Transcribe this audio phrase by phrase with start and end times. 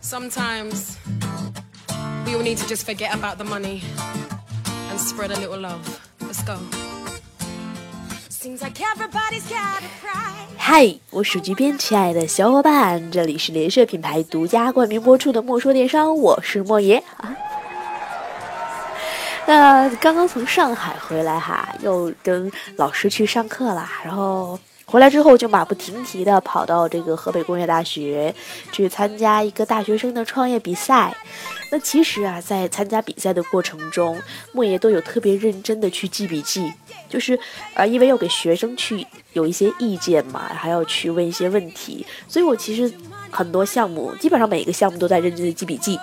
[0.00, 0.96] Sometimes
[2.24, 3.82] we all need to just forget about the money
[4.90, 5.80] and spread a little love.
[6.20, 6.56] Let's go.
[8.28, 10.46] Seems like everybody's got a price.
[10.56, 17.34] 嗨，我是局边，亲爱的小伙伴，这里是联社品牌独家冠名播出的《莫说电商》，我是莫爷啊。
[19.48, 28.32] 那刚刚从上海回来哈，又跟老师去上课啦，然后回来之后就马不停蹄的跑到这个河北工业大学
[28.70, 31.12] 去参加一个大学生的创业比赛。
[31.72, 34.16] 那其实啊，在参加比赛的过程中，
[34.52, 36.72] 莫爷都有特别认真的去记笔记，
[37.08, 37.36] 就是
[37.74, 42.94] 呃，因为要给学生去有一些意见嘛，还要去问一些问题，所以我其实
[43.28, 45.98] 很多项目，基本上每一个项目都在认真的记笔记。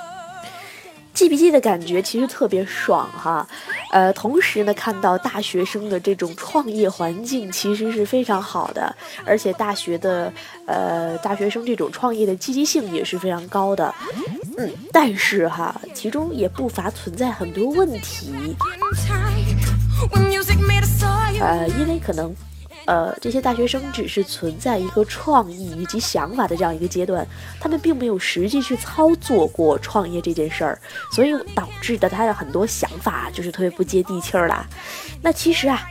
[1.14, 3.48] 记笔记的感觉其实特别爽哈，
[3.92, 10.34] 呃，同时呢，看到大学生的这种创业环境其实是非常好的，而且大学的
[10.66, 13.94] 呃大学生这种创业的积极性也是非常高的，
[14.58, 18.56] 嗯，但是哈，其中也不乏存在很多问题，
[21.40, 22.36] 呃，因为可能。
[22.86, 27.26] 呃，这些大学生只是存在一个创意以及想法的这样一个阶段，
[27.60, 30.80] 他们并没有实际去操作过创业这件事儿，
[31.12, 34.68] 所以导致的他的很多想法就是特别不接地气儿啦。
[35.22, 35.82] 那其实啊，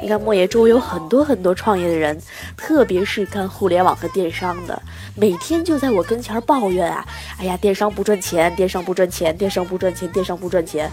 [0.00, 2.16] 你看莫爷周围有很多很多创业的人，
[2.56, 4.80] 特别是干互联网和电商的，
[5.16, 7.04] 每天就在我跟前抱怨啊，
[7.38, 10.88] 哎呀，电商不赚钱，电商不赚钱，电商不赚钱，电商不赚钱。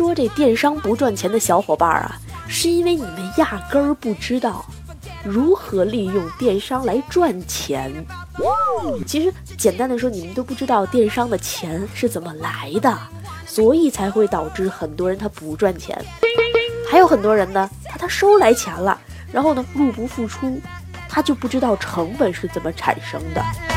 [0.00, 2.16] 说这电商不赚钱的小伙伴啊，
[2.48, 4.64] 是因为你们压根儿不知道
[5.22, 7.92] 如何利用电商来赚钱。
[9.06, 12.98] 其实简单的说，你们都不知道电商的钱是怎么来的，
[13.44, 16.02] 所以才会导致很多人他不赚钱。
[16.90, 18.98] 还有很多人呢，他他收来钱了，
[19.30, 20.58] 然后呢入不敷出，
[21.10, 23.69] 他就不知道成本是怎么产生的。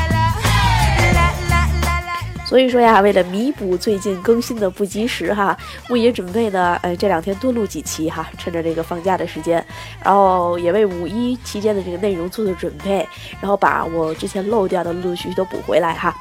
[2.54, 9.56] 所以说呀，为了弥补最近更新的不及时哈，木爷准备呢，呃，这两天多录几期哈，趁着这个放假的时间，
[10.04, 13.04] 然后也为五一期间的这个内容做做准备，
[13.40, 16.14] 然后把我之前漏掉的陆陆续续都补回来哈。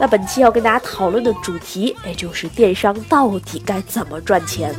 [0.00, 4.74] 那本期要跟大家讨论的主题，也就是电商到底该怎么赚钱。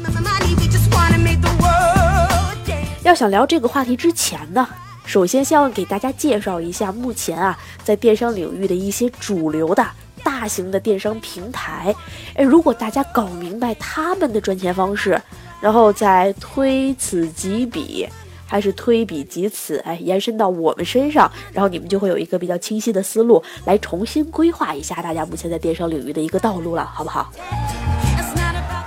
[3.04, 4.68] 要想聊这个话题之前呢，
[5.06, 9.88] 首先先要给大家介绍一下目前啊，在电商领域的一些主流的。
[10.28, 11.96] 大型的电商平台，
[12.36, 15.20] 哎，如果大家搞明白他们的赚钱方式，
[15.62, 18.06] 然后再推此及彼，
[18.46, 27.32] 还是推彼及此，哎，延伸到我们身上，然后你们就会有一个比较清晰的思路，来重新规划一下大家目前在电商领域的一个道路了，好不好？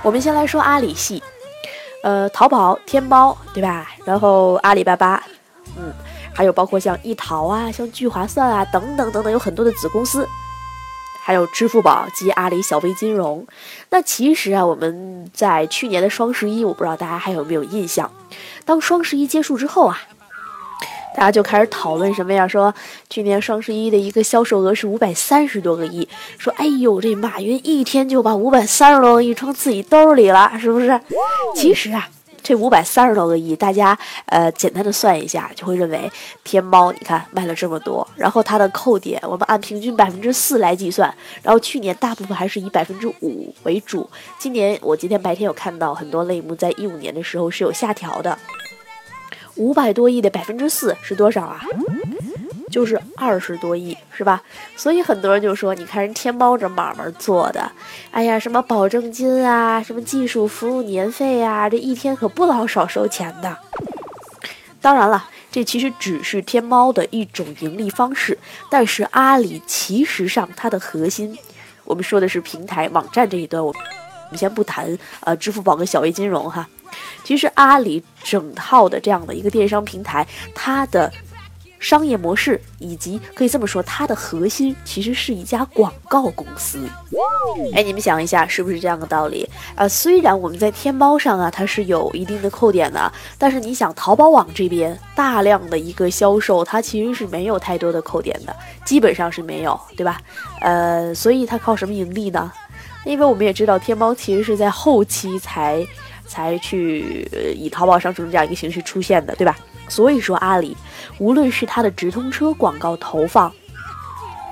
[0.03, 1.23] 我们先来说阿里系，
[2.03, 3.87] 呃，淘宝、天猫，对吧？
[4.05, 5.23] 然后阿里巴巴，
[5.75, 5.91] 嗯，
[6.35, 10.27] 还有包括像易淘啊、像聚划算啊等等等等，有很多的子公司。
[11.23, 13.45] 还有支付宝及阿里小微金融，
[13.91, 18.11] 那其实啊，我们在去年的双十一，我不知道大家还有没有印象。
[18.65, 20.01] 当双十一结束之后啊，
[21.15, 22.47] 大家就开始讨论什么呀？
[22.47, 22.73] 说
[23.09, 30.99] 去年双十一的一个销售额是五百三十多个亿，说哎呦，这马云一天就把五百三十多个亿装自己兜里了，是不是？
[31.55, 32.09] 其实啊。
[32.43, 36.11] 这五百三十多个亿，大家呃简单的算一下，就会认为
[36.43, 44.09] 天猫你看卖了这么多，然后它的扣点我们按平均百分之四来计算，然后去年大部分还是以百分之五为主，
[44.39, 48.37] 今年我今天白天有看到很多类目在一五年的时候是有下调的，
[49.55, 51.61] 五百多亿的百分之四是多少啊？
[52.71, 54.41] 就是二十多亿，是吧？
[54.75, 57.71] 所以很多人就说，你看人天猫这买卖做的，
[58.09, 63.55] 哎呀，什么保证金啊，什么技术服务年费啊，这一天可不老少收钱的。
[64.81, 68.37] 当然了，这其实只是天猫的一种盈利方式，
[68.69, 71.37] 但是阿里其实上它的核心，
[71.83, 76.67] 我们说的是平台网站这一端，我我们先不谈呃支付宝跟小微金融哈，
[77.23, 80.25] 其实阿里整套的这样的一个电商平台，
[80.55, 81.11] 它的。
[81.81, 86.87] 商业模式以及可以这么说，它的核心其实是一家广告公司。
[87.73, 89.49] 哎，你们想一下，是不是这样的道理？
[89.75, 98.55] 呃，虽然我们在天猫上啊，它是有一定的扣点的，但是你想，淘宝网这边大量的一个销售，它其实是没有太多的扣点的，
[98.85, 100.21] 基本上是没有，对吧？
[100.61, 102.51] 呃，所以它靠什么盈利呢？
[103.03, 105.83] 因为我们也知道，天猫其实是在后期才
[106.27, 109.57] 才去以淘宝商城这样一个形式出现的，对吧？
[109.91, 110.75] 所以说，阿里
[111.17, 113.51] 无论是它的直通车广告投放，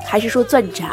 [0.06, 0.92] 还是说钻展，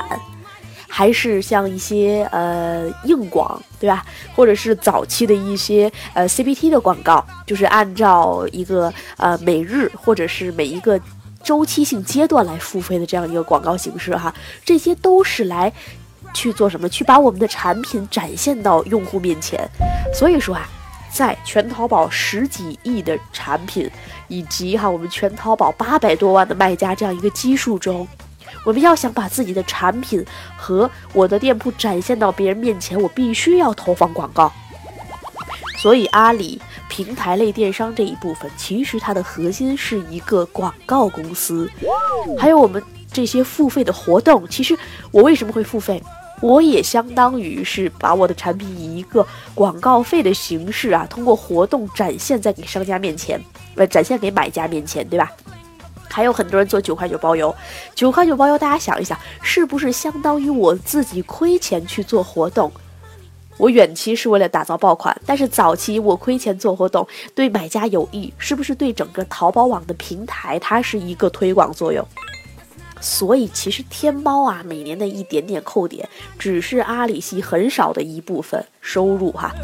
[0.88, 4.06] 还是像一些呃硬广，对吧？
[4.36, 10.98] 或者是早期的一些呃 CPT 的广告，就是按照一个呃每日或者是每一个
[11.42, 14.32] 周期性阶段来付费的这样一个广告形式哈，
[14.64, 15.72] 这些都是来
[16.32, 16.88] 去做什么？
[16.88, 19.68] 去把我们的产品展现到用户面前。
[20.14, 20.68] 所以说啊。
[21.16, 23.90] 在全淘宝十几亿的产品，
[24.28, 28.06] 以及哈我们全淘宝八百多万的卖家这样一个基数中，
[28.64, 30.22] 我们要想把自己的产品
[30.58, 34.52] 和我的店铺展现到别人面前，我必须要投放广告。
[35.78, 41.70] 所以阿里平台类电商这一部分，其实它的核心是一个广告公司，
[42.38, 44.46] 还有我们这些付费的活动。
[44.48, 44.76] 其实
[45.10, 46.02] 我为什么会付费？
[46.40, 53.40] 我也相当于是把我的产品以一个广告费的形式啊，通过活动展现在给商家面前，
[53.74, 55.32] 呃，展现给买家面前，对吧？
[56.08, 57.54] 还有很多人做九块九包邮，
[57.94, 62.70] 九块九包邮，大家想一想，是不是相当于我自己亏钱去做活动？
[63.58, 72.06] 我远期是为了打造爆款，但是早期我亏钱做活动，对买家有益，是不是对整个淘宝网的平台它是一个推广作用？
[73.06, 76.06] 所以其实天猫啊，每年的一点点扣点，
[76.36, 79.54] 只是阿里系很少的一部分收入哈。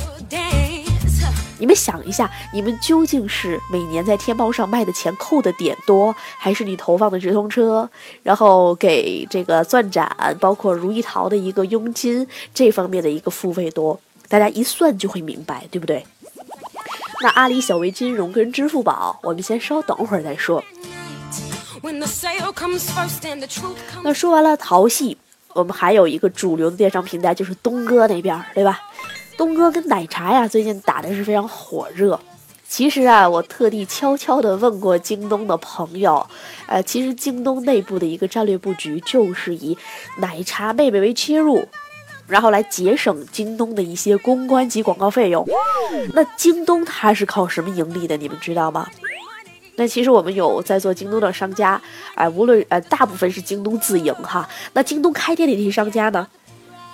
[1.59, 7.91] 你们想一下，你们究竟是每年在天猫上卖的钱扣的点多，还是你投放的直通车，
[8.23, 10.09] 然后给这个钻展，
[10.41, 12.25] 包括如意淘的一个佣金
[12.55, 13.99] 这方面的一个付费多？
[14.29, 16.07] 大家一算就会明白，对不对？
[17.23, 20.63] 那阿里小微金融跟支付宝，我们先稍等会儿再说。
[24.05, 25.17] 那说完了淘系，
[25.53, 28.81] 我们还有一个主流的电商平台，就是东哥那边，对吧？
[29.37, 32.19] 东哥跟奶茶呀，最近打的是非常火热。
[32.69, 36.27] 其实啊，我特地悄悄的问过京东的朋友，
[36.67, 39.77] 呃，其实京东内部的一个战略布局就是以
[40.19, 41.69] 奶茶妹妹为切入，
[42.27, 45.47] 然后来节省京东的一些公关及广告费用。
[46.15, 48.17] 那京东它是靠什么盈利的？
[48.17, 48.89] 你们知道吗？
[49.77, 51.81] 那其实我们有在做京东的商家，
[52.15, 54.49] 哎，无论呃大部分是京东自营哈。
[54.75, 56.29] 那京东开店的那些商家呢，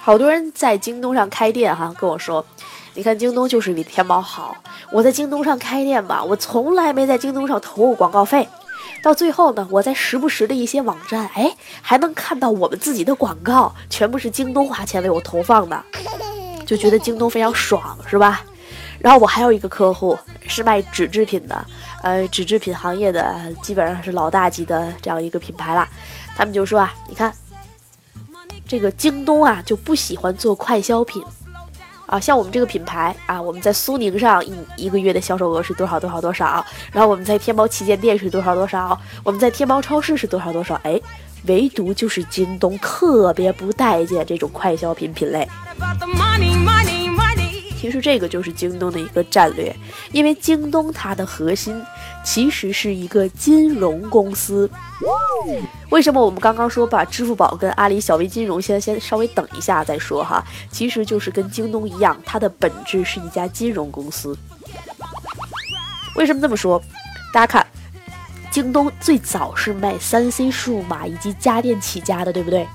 [0.01, 2.45] 好多人在京东上开店哈，跟我说，
[2.95, 4.57] 你看京东就是比天猫好。
[4.93, 8.49] 我在京东上开店吧，我从来没在京东上投过广告费，
[9.03, 11.53] 到最后呢，我在时不时的一些网站，哎，
[11.83, 15.85] 还能看到我们自己的广告，全部是京东花钱为我投放的，
[16.65, 18.45] 就觉得京东非常爽，是吧？
[19.01, 21.67] 然后我还有一个客户是卖纸制品的。
[22.03, 25.89] 呃，纸制品行业的基本上是老大级的这样一个品牌了，
[26.37, 27.33] 他们就说啊，你看
[28.67, 31.23] 这个京东啊就不喜欢做快消品
[32.07, 41.01] 啊，像我们这个品牌啊，我们在苏宁上一一个月的销售额是多少多少多少，然后我们在天猫旗舰店是多少多少，我们在天猫超市是多少多少，哎，
[41.47, 45.49] 唯独就是京东特别不待见这种快消品品类。
[47.81, 49.75] 其实这个就是京东的一个战略，
[50.11, 51.81] 因为京东它的核心
[52.25, 54.69] 其实是一个金融公司。
[55.91, 60.45] 为什么我们刚刚说把支付宝跟阿里小微金融先先稍微等一下再说哈？
[60.73, 64.37] 其实就是跟京东一样，它的本质是一家金融公司。
[66.17, 66.83] 为什么这么说？
[67.33, 67.65] 大家看，
[68.51, 72.67] 京东最早是卖三 C 数码以及家电起家的，对不对？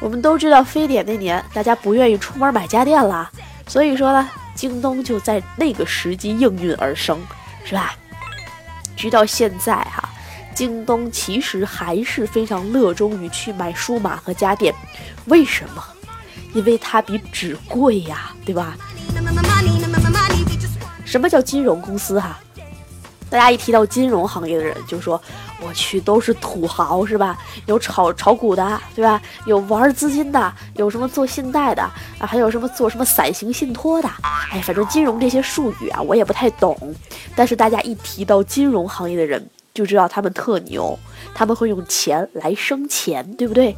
[0.00, 3.30] 我们都知道非典那年，大家不愿意出门买家电了。
[3.68, 7.20] 所以说呢，京东就在那个时机应运而生，
[7.64, 7.94] 是吧？
[8.96, 10.08] 直到现在哈，
[10.54, 14.74] 京东其实还是非常热衷于去买数码和家电，
[15.26, 15.84] 为什么？
[16.54, 18.74] 因为它比纸贵呀，对吧？
[21.04, 22.40] 什么叫金融公司哈？
[23.30, 25.20] 大家一提到金融行业的人，就说。
[25.60, 27.36] 我去，都是土豪是吧？
[27.66, 29.20] 有炒炒股的，对吧？
[29.44, 31.92] 有玩资金的，有什么做信贷的啊？
[32.20, 34.08] 还有什么做什么伞形信托的？
[34.52, 36.94] 哎，反正金融这些术语啊，我也不太懂。
[37.34, 39.44] 但是大家一提到金融行业的人，
[39.74, 40.96] 就知道他们特牛，
[41.34, 43.74] 他们会用钱来生钱，对不对？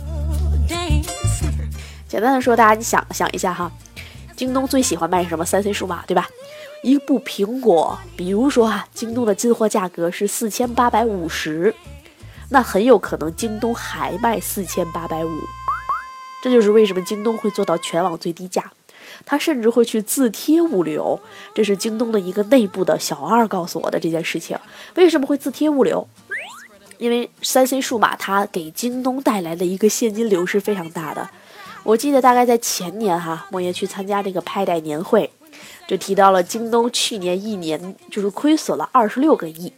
[2.07, 3.73] 简单的说，大家你想想一下哈，
[4.37, 5.47] 京东最喜欢卖什么？
[5.47, 6.29] 三 C 数码，对吧？
[6.83, 11.75] 一部苹果，比如说啊，京东的进货价格是四千八百五十，
[12.49, 15.31] 那很有可能京东还卖四千八百五。
[16.43, 18.73] 这就是为什么京东会做到全网最低价，
[19.27, 21.21] 他甚至会去自贴物流。
[21.55, 24.59] 这是京东的一个内部的小二告诉我的这件事情。
[24.95, 26.09] 为什么会自贴物流？
[26.97, 31.29] 因为三 C 数码它给京东带来的一个现金流是非常大的。
[31.83, 35.31] 我记得大概在前年哈，莫言去参加这个拍代年会。
[35.91, 39.73] 就提到了京东去年一年就是亏损了二十六个亿，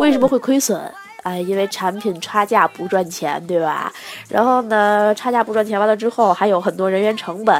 [0.00, 0.80] 为什么会亏损？
[1.24, 3.92] 哎，因为产品差价不赚钱，对吧？
[4.30, 7.54] 然后呢，差价不赚钱完了之后，还有很多人员成本，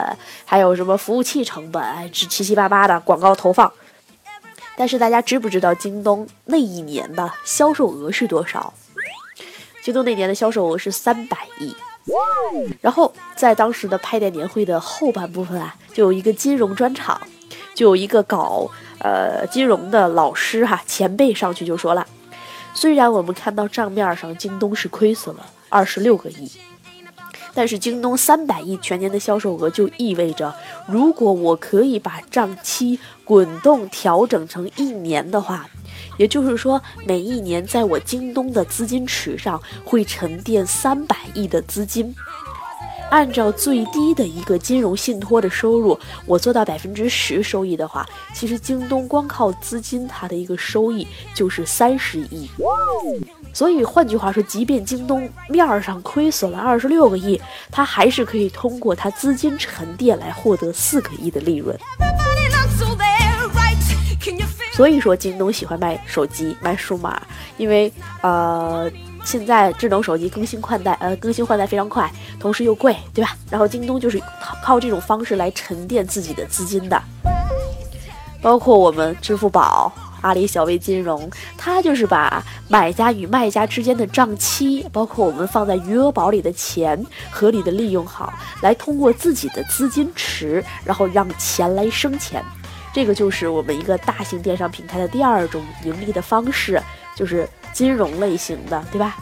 [0.46, 3.70] 还有什么服务器成本，哎，七七八八的广告投放。
[4.74, 8.72] 但是大家知不知道京东那一年的销售额是多少？
[9.82, 11.76] 京东那年的销售额是三百亿。
[12.80, 17.20] 然后在当时的拍店年会的后半部分啊，就有一个金融专场，
[17.74, 22.06] 就有一个搞呃金融的老师哈前辈上去就说了，
[22.74, 26.50] 虽然我们看到账面上京东是亏损了二十六个亿，
[27.54, 30.54] 但是京东三百亿全年的销售额就意味着，
[30.86, 35.68] 如果我可以把账期滚动调整成一年的话。
[36.18, 42.14] 也就是说，每一年在我京东的资金池上会沉淀三百亿的资金。
[43.12, 52.48] 按照最低的一个金融信托的收入，我做到百分之十收益的话，其实京东光靠资金它的一个收益就是三十亿。
[53.52, 57.38] 所以换句话说，即便京东面上亏损了二十六个亿，
[57.70, 61.78] 它还是可以通过它资金沉淀来获得四个亿的利润。
[64.72, 67.20] 所以说，京东喜欢卖手机、卖数码，
[67.58, 68.90] 因为呃，
[69.22, 72.10] 现在智能手机更新换代，呃，更新换代非常快，
[72.40, 73.36] 同时又贵，对吧？
[73.50, 74.20] 然后京东就是
[74.62, 77.00] 靠这种方式来沉淀自己的资金的。
[78.40, 92.42] 包括我们支付宝、阿里小微金融，它就是把买家与卖家之间的账期，包括我们放在余额宝里的钱，合理的利用好，来通过自己的资金池，然后让钱来生钱。
[92.92, 96.80] 这个就是我们一个大型电商平台的第二种盈利的方式，
[97.16, 99.16] 就是金融类型的，对吧？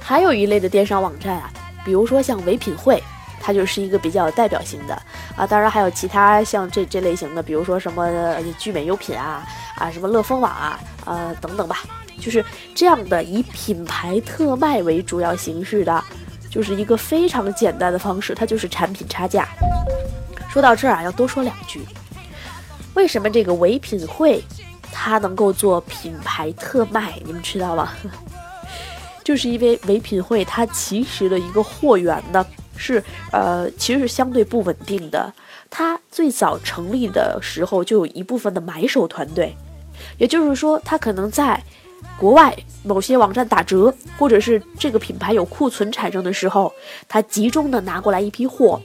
[0.00, 1.50] 还有一类的电商网站啊，
[1.84, 3.02] 比如说像唯品会，
[3.40, 4.94] 它就是一个比较有代表性的
[5.36, 5.46] 啊。
[5.46, 8.08] 当然还有其他像这这类型的，比如说什么
[8.58, 9.46] 聚美优品啊
[9.76, 11.78] 啊，什么乐蜂网啊呃等等吧，
[12.20, 16.04] 就是这样的以品牌特卖为主要形式的，
[16.50, 19.48] 就是一个非常简单的方式，它就是产品差价。
[20.50, 21.80] 说到这儿啊，要多说两句。
[22.94, 24.42] 为什么这个唯品会
[24.92, 27.20] 它能够做品牌特卖？
[27.24, 27.92] 你们知道吗？
[29.22, 32.44] 就是因为唯品会它其实的一个货源呢
[32.76, 35.32] 是呃其实是相对不稳定的。
[35.68, 39.54] 它最早成立的时候就有一部分的买手团队，
[40.18, 41.62] 也就是说它可能在
[42.18, 46.72] 国外某些网站打折，或者是这个品牌有库存产生的时候，
[47.08, 48.80] 它集中的拿过来一批货，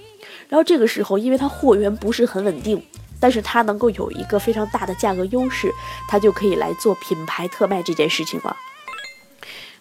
[0.48, 2.80] 然后这个时候因为它货源不是很稳定。
[3.20, 5.72] 但是它能够有一个非常大的价格优势，
[6.08, 8.56] 它就可以来做品牌特卖这件事情了。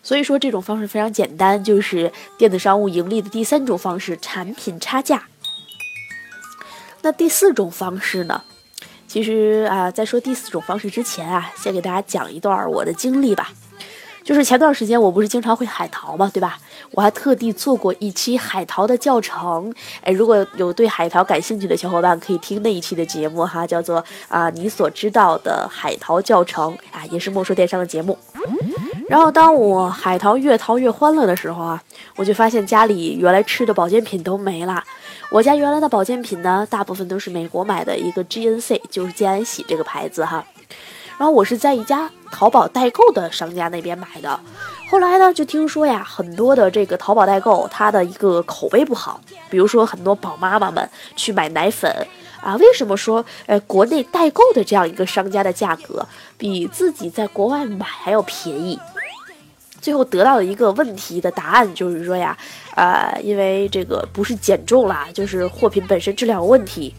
[0.03, 5.25] 所以说这种方式非常简单，就是电子商务盈利的第三种方式——产品差价。
[7.03, 8.43] 那第四种方式呢？
[9.07, 13.53] 其实啊，在说第四种方式之前啊，先给大家讲一段我的经历吧。
[14.25, 16.59] 就是前段时间我不是经常会海淘嘛，对吧？
[16.93, 28.17] 我还特地做过一期海淘的教程，哎，如果有对海淘感兴趣的小伙伴，可以听那一期的节目哈，叫做啊你所知道的海淘教程啊，也是莫说电商的节目。
[29.09, 31.83] 然后当我海淘越淘越欢乐的时候啊，
[32.17, 34.83] 我就发现家里原来吃的保健品都没了。
[35.31, 40.43] 我家原来的保健品呢，大部分都是美国买的一个 GNC，就是健安喜这个牌子哈。
[41.19, 44.41] 然后我是在一家淘宝代购的商家那边买的，
[44.91, 51.89] 后来呢就听说呀，很多的这个淘宝代购它的一个口碑不好，比如说很多宝妈妈们去买奶粉
[52.43, 56.05] 啊，为什么说呃国内代购的这样一个商家的价格
[56.37, 58.77] 比自己在国外买还要便宜？
[59.81, 62.37] 最后得到的一个问题的答案就是说呀，
[62.75, 66.95] 呃，因为这个不是减重啦，就是货品本身质量有问题。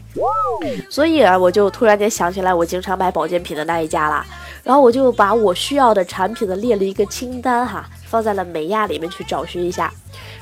[0.90, 4.24] 所以啊，我就突然间想起来，我经常买保健品的那一家啦。
[4.64, 9.92] 然后我就把我需要的产品呢列了一个清单哈，放在了美亚里面去找寻一下。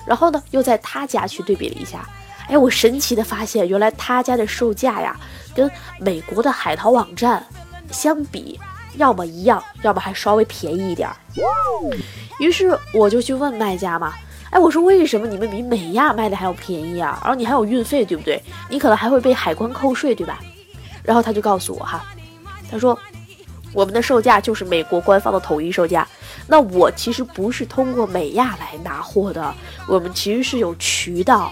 [0.06, 2.08] 然后呢，又在他家去对比了一下。
[2.48, 5.18] 哎，我神奇的发现，原来他家的售价呀，
[5.54, 7.44] 跟美国的海淘网站
[7.90, 8.58] 相比，
[8.96, 11.16] 要么一样，要么还稍微便宜一点儿。
[12.38, 14.14] 于是我就去问卖家嘛，
[14.54, 17.18] 哎，我说为什么你们比美亚卖的还要便宜啊？
[17.24, 18.40] 然后你还有运费，对不对？
[18.70, 20.38] 你可能还会被海关扣税，对吧？
[21.02, 22.04] 然后他就告诉我哈，
[22.70, 22.96] 他说
[23.72, 26.06] 我们的售价就是美国官方的统一售价。
[26.46, 29.52] 那我其实不是通过美亚来拿货的，
[29.88, 31.50] 我们其实是有渠道。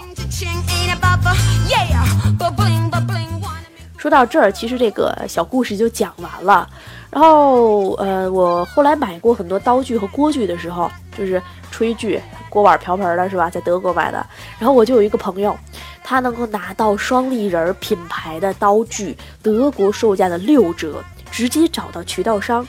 [3.97, 6.69] 说到这儿，其实这个小故事就讲完了。
[7.09, 11.41] 然后，呃，我后来买过很多刀具和锅具的时候，就是
[11.71, 13.49] 炊具、锅碗瓢盆的，是吧？
[13.49, 14.25] 在德国买的。
[14.59, 15.55] 然后我就有一个朋友，
[16.03, 22.65] 他能够拿到双立人品牌的刀具，德国售价的六折，直接找到渠道商。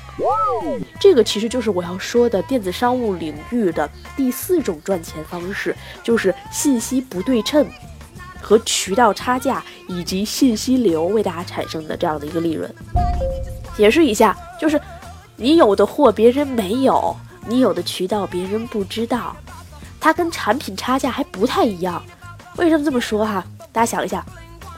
[0.99, 7.67] 这个其实就是我要说的电子商务领域的第四种赚钱方式，就是信息不对称
[8.41, 12.73] 和渠道差价以及信息流为大家产生的这样的一个利润。
[13.77, 14.81] 解释一下，就是
[15.37, 17.15] 你有的货别人没有，
[17.47, 19.37] 你有的渠道别人不知道，
[20.01, 22.03] 它跟产品差价还不太一样。
[22.57, 23.45] 为什么这么说哈？
[23.73, 24.25] 大家想一下，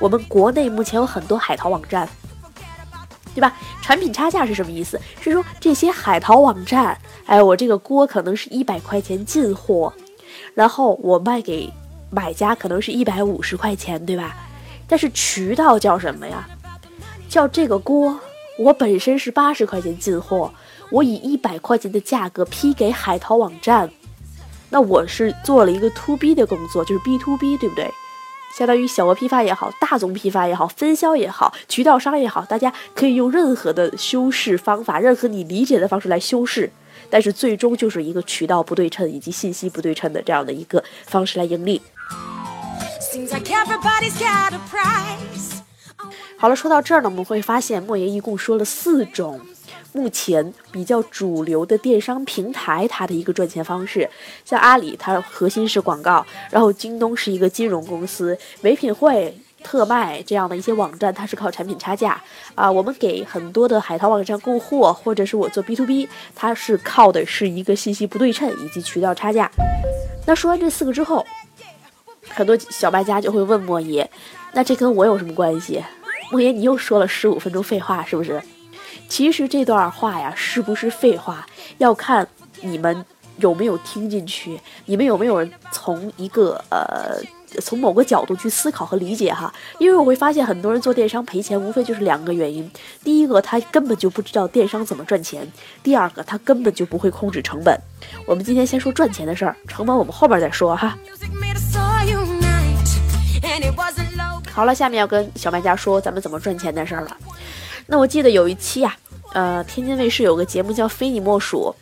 [0.01, 2.09] 我们国内目前有很多海淘网站，
[3.35, 3.55] 对吧？
[3.83, 5.01] 产品差价是什么意思？
[5.21, 9.93] 是说这些海淘网站，哎，我这个锅可能是一百块钱进货，
[10.55, 11.73] 然后我卖给
[12.11, 14.35] 买家可能是一百五十块钱，对吧？
[14.89, 16.49] 但是渠道叫什么呀？
[17.29, 18.19] 叫这个锅，
[18.59, 20.53] 我本身是八十块钱进货，
[20.91, 23.91] 我以一百块钱的价格批给海淘网站。
[24.71, 27.91] 那我是做了一个 to B 的工作，就是 B to B，对不对？
[28.57, 36.73] 相当于小额批发也好，大宗批发也好，分销也好，渠道商也好，大家可以用任何的修饰方法，任何你理解的方式来修饰，
[37.11, 41.83] 但是最终就是一个渠道不对称以及信息不对称的这样的一个方式来盈利。
[46.39, 49.39] 好了，说到这儿呢，我们会发现莫言一共说了四种。
[49.97, 54.07] 目前比较主流的电商平台，它的一个赚钱方式，
[54.45, 59.35] 像阿里，它核心是广告；然后京东是一个金融公司，唯品会、
[59.65, 62.23] 特卖这样的一些网站，它是靠产品差价
[62.55, 62.71] 啊。
[62.71, 69.51] 我们给很多的海淘网站供货，或者是我做 B to B，它是靠的是一个信息不对称以及渠道差价。
[70.27, 71.25] 那说完这四个之后，
[72.29, 74.09] 很多小卖家就会问莫爷，
[74.53, 75.83] 那这跟我有什么关系？
[76.31, 78.43] 莫爷，你又说了十五分钟废话，是不是？
[79.09, 81.47] 其实这段话呀，是不是废话，
[81.79, 82.27] 要看
[82.63, 83.05] 你们
[83.39, 87.21] 有没有听进去，你们有没有从一个呃，
[87.61, 89.53] 从某个角度去思考和理解哈。
[89.79, 92.71] 因为我会发现很多人做电商赔钱，无非就是两个原因：
[93.05, 95.43] 第一个，他根本就不知道电商怎么赚钱；
[95.83, 97.79] 第二个，他根本就不会控制成本。
[98.27, 100.97] 我们今天先说赚钱的事儿，成本我们后边再说哈。
[104.53, 107.17] 好了，下面要跟小卖家说咱们怎么赚钱的事儿了。
[107.87, 108.97] 那我记得有一期呀，
[109.33, 111.75] 呃，天津卫视有个节目叫《非你莫属》，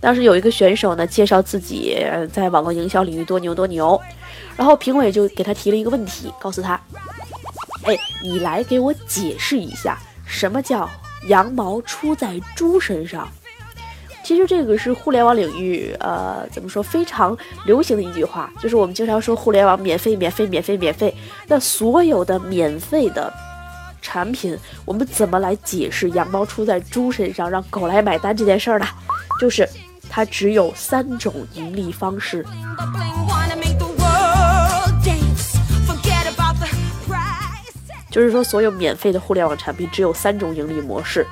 [0.00, 1.96] 当时有一个选手呢介绍自己
[2.32, 4.00] 在网络营销领域多牛多牛，
[4.56, 6.80] 然后评委就给他提了一个问题，告诉他，
[7.84, 10.90] 哎，你来给我解释一下什么叫
[11.28, 13.28] 羊毛出在猪身上。
[14.24, 17.36] 其实这个是互联网领域，呃，怎么说非常
[17.66, 21.14] 流行的一句话，就是我们经常说互联网免费免费免费免费，
[21.46, 23.32] 那所有的免费的。
[24.04, 28.86] 产品，我们怎么来解释羊毛出在猪身上，让狗来买单这件事儿呢？
[29.40, 29.66] 就是
[30.10, 32.44] 它只有三种盈利方式。
[38.10, 41.26] 就是说，所有免费的互联网产品只有三种盈利模式。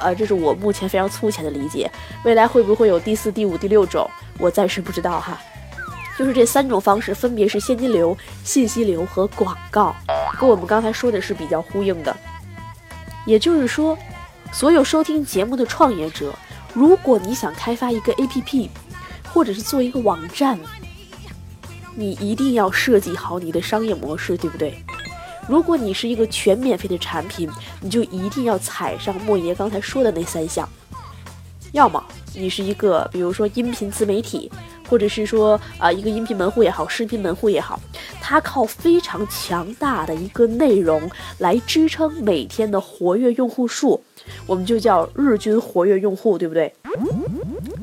[0.00, 1.88] 呃，这是我目前非常粗浅的理解。
[2.24, 5.38] 未来会不会有第四、第五、第六种，我暂时不知道哈。
[6.18, 9.94] 就是这三种方式，分别是现金流、信息流和广告。
[10.34, 12.14] 跟我们刚才说的是比较呼应的，
[13.24, 13.96] 也就是说，
[14.52, 16.34] 所有收听节目的创业者，
[16.72, 18.68] 如果你想开发一个 APP，
[19.32, 20.58] 或者是做一个网站，
[21.94, 24.82] 你一定要设计好你的商业模式，对不对？
[25.48, 30.68] 如果你是一个全免费的产品，你就一定要踩上莫爷刚才说的那三项，
[31.72, 32.02] 要么
[32.34, 34.50] 你是一个，比如说音频自媒体。
[34.88, 37.80] 或者是说啊，一个音频门户也好，视频门户也好，
[38.20, 44.00] 它靠非常强大的一个内容来支撑每天的活跃用户数，
[44.46, 46.72] 我们就叫日均活跃用户，对不对？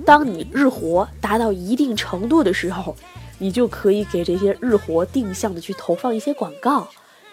[0.06, 2.96] 当你日活达到一定程度的时候，
[3.40, 6.88] 你就可以给这些日活定向的去投放一些广告。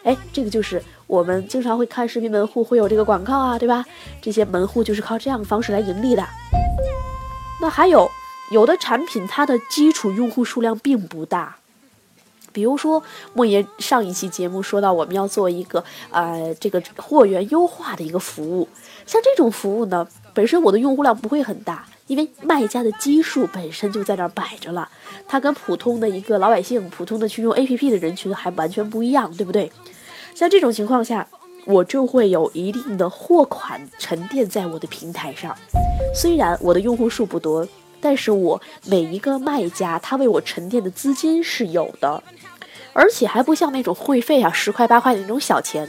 [0.04, 3.84] 哎，这个就是我们经常会看视频门户会有这个广告啊，对吧？
[4.20, 6.24] 这些门户就是靠这样的方式来盈利的。
[7.60, 8.08] 那还有。
[8.50, 11.56] 有的产品它的基础用户数量并不大，
[12.52, 13.02] 比如说
[13.34, 18.68] 莫言上一期节目说到我们要做一个呃这个货源优化的一个服务，
[19.06, 24.88] 像这种服务呢，本身我的用户量不会很大，因为卖家的基数本身就在那儿摆着了，
[25.26, 29.70] 它跟普通的一个老百姓、普通的去用 APP 的人群还完全不一样，对不对？
[30.34, 31.28] 像这种情况下，
[31.66, 35.54] 我就会有一定的货款沉淀在我的平台上，
[36.14, 37.68] 虽然我的用户数不多。
[38.00, 42.22] 但是我每一个卖家，他为我沉淀的资金是有的，
[42.92, 45.88] 而且还不像那种会费啊，十块八块的那种小钱。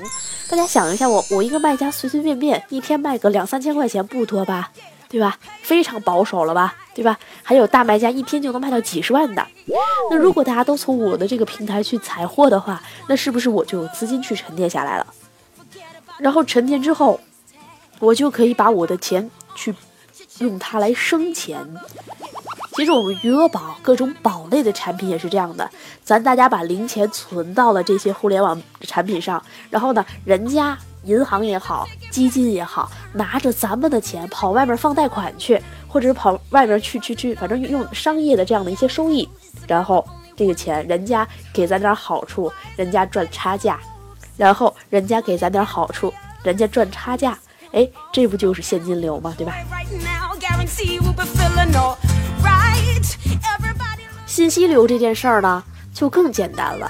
[0.49, 4.71] 大家想一下，我我一个卖家随随便便一天卖个两三千块钱不多吧，
[5.07, 5.37] 对吧？
[5.61, 7.17] 非常保守了吧，对吧？
[7.43, 9.45] 还有大卖家一天就能卖到几十万的。
[10.09, 15.07] 那如果大家都从我的这个平台去采货的话，那是不是我就有资金去沉淀下来了？
[16.17, 17.19] 然后沉淀之后。
[18.01, 19.75] 我就可以把我的钱去
[20.39, 21.65] 用它来生钱。
[22.75, 25.69] 其实我们余额宝各种宝类的产品也是这样的，
[26.01, 39.27] 咱大家把零钱存到了这些互联网产品上，然后呢，人家银行也好，基金也好，拿着咱们的钱跑外面放贷款去，或者是跑外面去去去，反正用商业的这样的一些收益，
[39.67, 43.77] 然后这个钱人家给咱点好处，人家赚差价，
[44.37, 47.37] 然后人家给咱点好处，人家赚差价，
[47.73, 49.35] 哎，这不就是现金流吗？
[49.37, 49.53] 对吧？
[54.25, 55.61] 信息流这件事儿呢，
[55.93, 56.89] 就更简单了。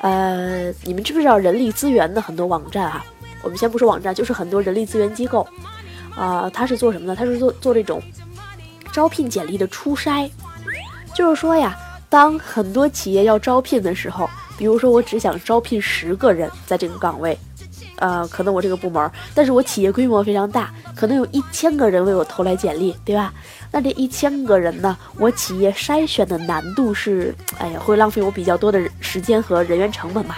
[0.00, 3.04] 呃，你们知不知道人力资源的很多网站哈？
[3.42, 5.46] 我们先不说网站，就是很多人力资源机构，
[6.16, 7.14] 啊，他是做什么呢？
[7.14, 8.02] 他是做做这种
[8.92, 10.30] 招聘简历的初筛。
[11.14, 11.76] 就是说呀，
[12.08, 17.38] 当很多企业要招聘的时候，比如说我只想招聘十个人在这个岗位。
[17.96, 23.32] 呃，可能我这个部门，但是我企业规模非常大，可能有一千个人为我投来简历，对吧？
[23.72, 30.36] 那这一千个人呢，我企业筛选的难度是，哎呀，会浪费我比较多的时间和人员成本嘛。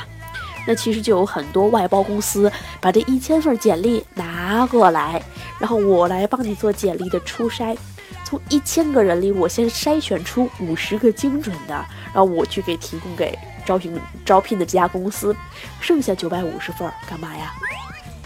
[0.67, 5.23] 那其实就有很多外包公司把这一千份简历拿过来，
[5.59, 7.75] 然后我来帮你做简历的初筛，
[8.23, 11.75] 从一千个人里，我先筛选出五十个精准的，
[12.13, 13.39] 然后我去给提供给。
[13.69, 15.37] 招聘招聘的这家公司，
[15.79, 17.53] 剩下九百五十份干嘛呀？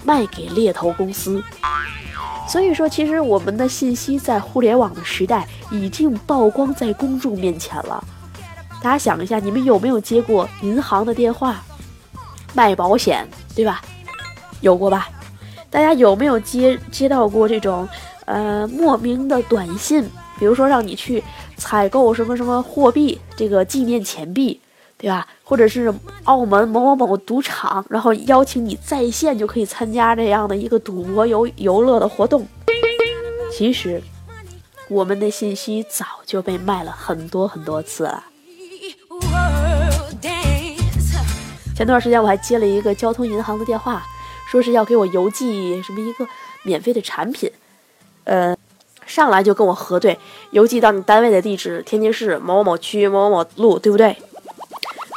[0.05, 1.43] 卖给猎头公司。
[2.49, 8.05] 所以说，其实我们的信息在互联网的时代已经曝光在公众面前了。
[8.81, 11.61] 大家想一下，你们有没有接过银行的电话？
[12.55, 13.27] 卖保险，
[13.57, 13.81] 对吧？
[14.61, 15.09] 有过吧？
[15.71, 17.89] 大家有没有接接到过这种
[18.27, 20.09] 呃莫名的短信？
[20.39, 21.23] 比如说让你去
[21.57, 24.61] 采购什么什么货币，这个纪念钱币。
[25.03, 25.27] 对吧？
[25.43, 25.93] 或者是
[26.25, 32.47] 澳门某某某赌场，然后邀请你在线就可以参加这样的一个赌博游游乐的活动。
[33.51, 34.01] 其实，
[34.89, 38.25] 我们的信息早就被卖了很多很多次了。
[41.75, 44.07] 前段时间我还接了一个交通银行的电话，
[44.47, 46.25] 说是要给我邮寄什么一个
[46.63, 47.51] 免费的产品，
[48.23, 48.57] 呃，
[49.05, 50.17] 上来就跟我核对，
[50.53, 54.17] 邮寄到你单位的地址，天津市某某某区某某某路，对不对？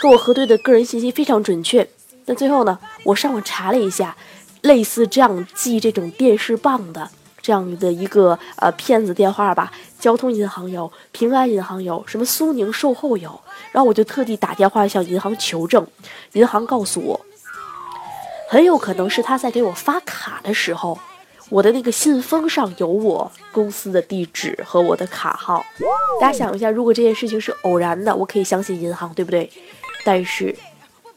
[0.05, 1.89] 跟我核对的个人信息非常准确，
[2.25, 4.15] 那最后呢，我上网查了一下，
[4.61, 7.09] 类似这样寄这种电视棒的
[7.41, 13.41] 这样的一个呃骗子电话吧，交通银行有，平安银行有，什么苏宁售后有，
[13.71, 15.83] 然后我就特地打电话向银行求证，
[16.33, 17.19] 银行告诉我，
[18.47, 20.99] 很有可能是他在给我发卡的时候，
[21.49, 25.65] 我的那个信封上有我公司的地址和我的卡号。
[26.21, 29.51] 大家想一下，如果这件事情是偶然的，我可以相信银行，对不对？
[30.05, 30.55] 但是，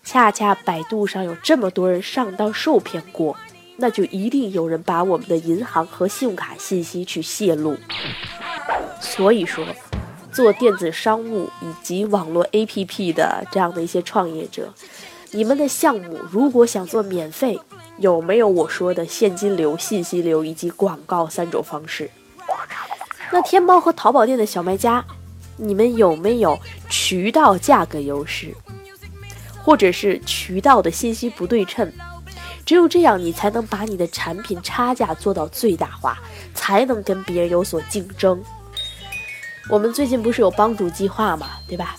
[0.03, 3.37] 恰恰百度上有这么多人上当受骗过，
[3.77, 7.77] 那就一定有人把我们的银行和信用卡信息去泄露。
[8.99, 9.63] 所以说，
[10.33, 14.73] 做电子商务以及网络 APP 的这样的一些创业者，
[15.33, 17.61] 你们的项目如果想做免费，
[17.99, 22.11] 有没有我说的现金流、信息流以及广告三种方式？
[23.31, 25.05] 那天猫和淘宝店的小卖家，
[25.59, 28.55] 你们有没有渠道价格优势？
[29.69, 31.93] 或者是渠道的信息不对称，
[32.65, 36.19] 只有这样，你才能把你的产品差价做到最大化，
[36.55, 38.43] 才能跟别人有所竞争。
[39.69, 41.97] 我们最近不是有帮助计划嘛，对吧？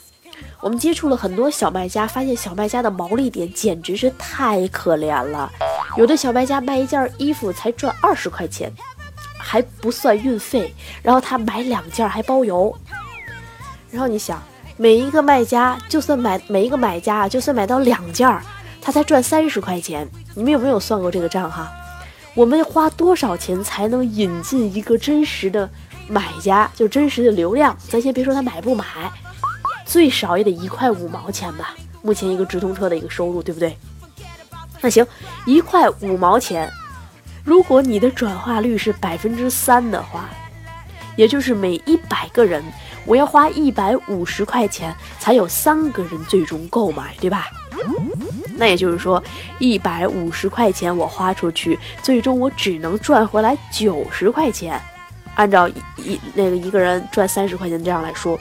[0.62, 5.51] 我们接触了很多小卖家，发现小卖家的毛利点简直是太可怜了。
[5.95, 8.73] 有的小卖家卖一件衣服才赚二十块钱，
[9.38, 12.75] 还不算运费，然后他买两件还包邮。
[13.91, 14.41] 然后你想。
[14.82, 18.42] 每一个卖家，就算买每一个买家，就算买到两件儿，
[18.82, 20.08] 他才赚三十块钱。
[20.36, 21.70] 你们有没有算过这个账哈？
[22.34, 25.70] 我们花多少钱才能引进一个真实的
[26.08, 27.76] 买家，就真实的流量？
[27.89, 28.86] 咱先别说他买不买，
[29.86, 31.76] 最少也得一块五毛钱吧。
[32.02, 33.78] 目前一个直通车的一个收入，对不对？
[34.80, 35.06] 那行，
[35.46, 36.72] 一块五毛钱，
[37.44, 40.30] 如果你的转化率是百分之三的话，
[41.18, 42.63] 也就是每一百个人。
[43.10, 47.48] 我要花一百五十块钱才有三个人最终购买，对吧？
[48.56, 49.22] 那也就是说，
[49.58, 54.80] 一百五十块钱我花出去，最终我只能赚回来九十块钱。
[55.34, 58.39] 按照一那个一个人赚三十块钱这样来说，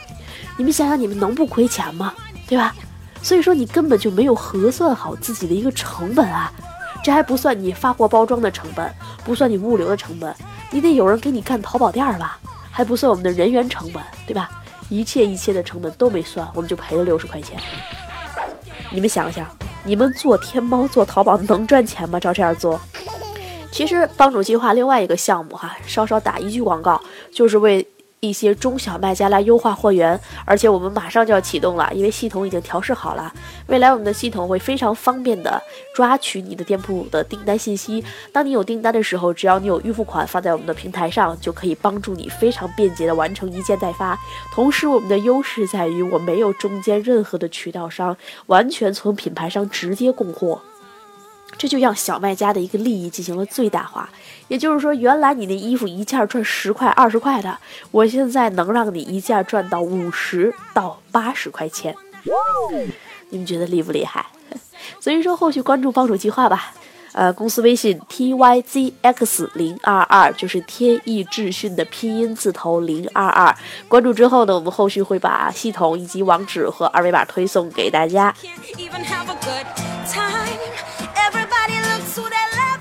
[0.59, 2.12] 你们想想，你们能不亏钱吗？
[2.46, 2.74] 对吧？
[3.22, 6.52] 所以说你根本就没有核算好自己的一个成本啊！
[7.02, 10.35] 这还不算你发货包装的成本，不算你物流的成本，
[10.70, 12.38] 你得有人给你干淘宝店吧？
[12.70, 14.48] 还不算我们的人员成本，对吧？
[14.88, 17.59] 一切一切的成本都没算，我们就赔了六十块钱。
[18.90, 19.46] 你们想想，
[19.85, 22.18] 你们做天猫、做淘宝能赚钱吗？
[22.18, 22.81] 照这样做，
[23.70, 27.00] 其实帮主计划另外一个项目哈，稍稍打一句广告，
[27.33, 27.87] 就是为。
[28.20, 33.33] 一些中小卖家来优化货源，而且我们马上就要启动了，因为系统已经调试好了。
[33.68, 35.62] 未来我们的系统会非常方便的
[35.94, 38.04] 抓取你的店铺的订单信息。
[38.33, 44.18] 当你有订单的时候，只要你有预付款放在我们的平台上，就可以帮助你非常便捷的完成一件代发。
[44.52, 50.61] 同时，我们的优势在于我没有中间任何的渠道商，完全从品牌商直接供货。
[51.59, 54.09] 这就让小卖家的一个利益进行了最大化，
[54.47, 57.59] 也就是说，原来你的衣服一件赚十块、二十块的，
[57.90, 61.92] 我现在能让你一件赚到五十到八十块钱。
[63.31, 64.25] 你们觉得厉不厉害？
[65.01, 66.73] 所以说，后续关注帮主计划吧。
[67.12, 73.53] 呃，公司微信 t y z x 零二二就是天翼智讯的拼音字头零二二。
[73.88, 78.33] 关注之后呢，我们后续会把系统以及网址和二维码推送给大家。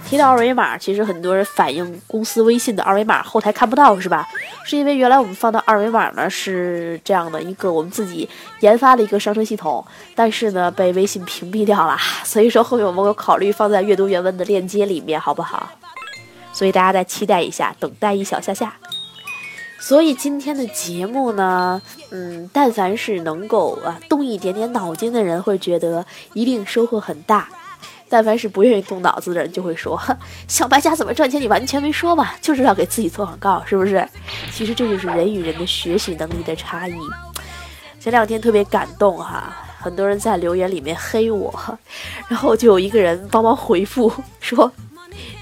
[0.10, 4.26] 提到二维码，其实很多人反映公司微信的二维码后台看不到，是吧？
[4.63, 8.28] 是因为原来我们放的二维码呢是这样的一个我们自己
[8.62, 15.69] 研发的一个商城系统，但是呢被微信屏蔽掉了， 所以说后面我们会考虑放在阅读原文的链接里面，好不好？
[16.54, 18.73] 所以大家再期待一下，等待一小下下。
[19.78, 27.50] 所以今天的节目呢，嗯，但凡是能够啊动一点点脑筋的人，会觉得一定收获很大。
[28.10, 30.02] 但凡是不愿意动脑子的人，就会说
[30.48, 31.41] ：“小白家怎么赚钱？
[31.41, 34.08] 你完全没说嘛，就知道给自己做广告，是不是？”
[34.52, 36.93] 其实这就是人与人的学习能力的差异。
[38.00, 41.78] 前两天特别感动哈，很多人在留言里面黑我，
[42.30, 44.72] 然后就有一个人帮忙回复说：“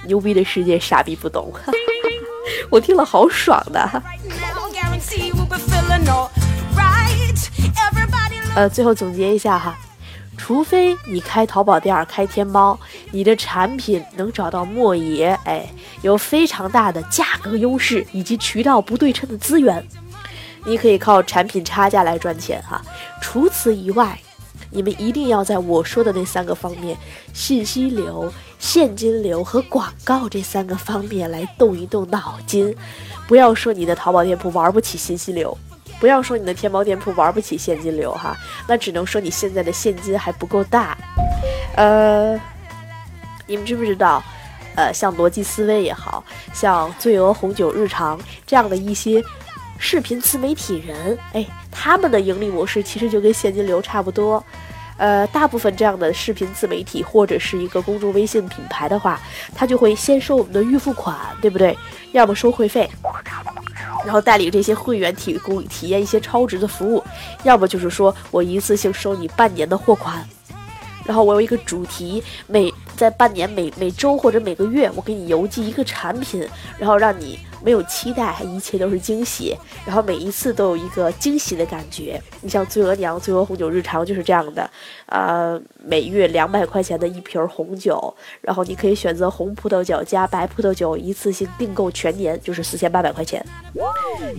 [0.07, 1.53] 牛逼的世界，傻逼不懂。”
[2.71, 4.03] 我听了好爽的。
[8.55, 9.77] 呃，最后总结一下哈。
[10.37, 12.77] 除非你开淘宝店、开天猫，
[13.11, 15.67] 你的产品能找到莫爷，哎，
[16.01, 19.85] 有非常大的价格优势以及渠道不对称的资源，
[20.65, 22.81] 你可以靠产品差价来赚钱哈。
[23.21, 24.19] 除此以外，
[24.69, 26.97] 你们一定要在我说的那三个方面——
[27.33, 32.75] 信息流、现金流和广告这三个方面来动一动脑筋，
[33.27, 35.57] 不要说你的淘宝店铺玩不起信息流。
[35.99, 38.35] 不要说你的天猫店铺玩不起现金流哈，
[38.67, 40.97] 那只能说你现在的现金还不够大。
[41.75, 42.39] 呃，
[43.47, 44.21] 你们知不知道？
[44.75, 46.21] 呃，像逻辑思维也好
[46.53, 49.23] 像醉鹅红酒日常这样的一些
[49.79, 54.43] 视频自媒体人，哎，他们的盈利模式其实就跟现金流差不多。
[54.97, 59.19] 呃，大部分这样的视频自媒体或者是一个公众微信品牌的话，
[59.53, 61.77] 他就会先收我们的预付款，对不对？
[62.13, 62.89] 要么收会费。
[64.05, 67.03] 然后带领这些会员提供体验一些超值的服务，
[67.43, 70.25] 要么就是说我一次性收你半年的货款，
[71.03, 77.39] 然后我有一个主题，每在半年每每周或者每个月，我给你邮寄一个产品，然后让你。
[77.65, 82.21] 没有期待，一切都是惊喜，然后每一次都有一个惊喜的感觉。
[82.41, 84.69] 你像醉鹅娘、醉鹅红酒日常就是这样的，
[85.07, 93.43] 呃，每月两百块钱的一瓶红酒，然后你可以选择红葡萄酒加白葡萄酒，一次性订购全年就是四千八百块钱。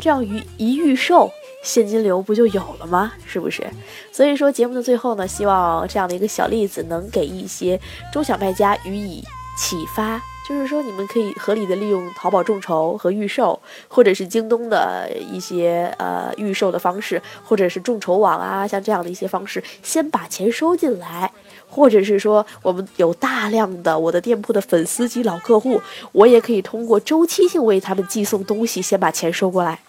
[0.01, 1.29] 这样一一预售，
[1.65, 3.13] 现金流不就有了吗？
[3.27, 3.67] 是不是？
[4.13, 7.81] 所以说节目的最后呢，希望这样的一个小例子能给一些
[8.13, 9.25] 中小卖家予以
[9.59, 10.23] 启发。
[10.49, 21.33] 就是说，你们可以合理的利用淘宝众筹和预售，或者是京东的一些呃预售的方式，或者是众筹网啊，像这样的一些方式，先把钱收进来，
[21.69, 25.83] 或者是说，我们有大量的我的店铺的粉丝及老客户，
[26.13, 29.81] 我也可以通过周期性为他们寄送东西，先把钱收过来。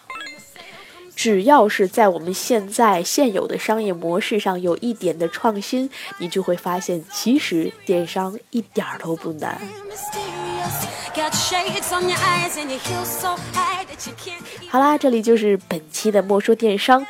[1.14, 9.60] 只要是在我们现在现有的商业模式上有一点的创新，你就会发现，其实电商一点都不难。
[14.70, 17.06] 好啦，这里就是本期的莫说电商。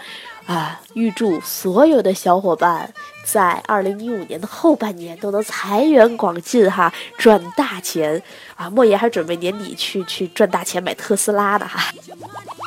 [0.47, 0.81] 啊！
[0.95, 2.91] 预祝所有的小伙伴
[3.23, 8.23] 在二零一五年的后半年都能财源广进哈，赚大钱
[8.57, 8.71] 啊！
[8.71, 11.93] 莫言还准备年底去去赚大钱买特斯拉的哈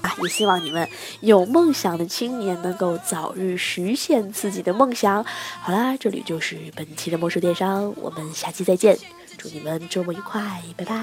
[0.03, 0.13] 啊！
[0.21, 0.87] 也希望你们
[1.21, 5.25] 有梦想的青年能够早日实现自己的梦想。
[5.59, 8.95] 好啦，这里就是本期的魔术电商，我们下期再见，
[9.41, 10.95] 祝你们周末愉快，拜拜。